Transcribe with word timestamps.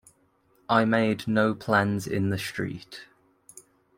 I 0.67 0.83
made 0.83 1.27
no 1.27 1.53
plans 1.53 2.07
in 2.07 2.31
the 2.31 2.39
street. 2.39 3.05